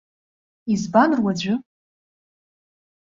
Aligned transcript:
Избан, 0.73 1.11
руаӡәы?! 1.17 1.55